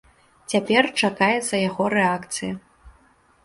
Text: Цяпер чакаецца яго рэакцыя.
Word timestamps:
Цяпер 0.53 0.83
чакаецца 1.03 1.61
яго 1.69 1.83
рэакцыя. 1.97 2.53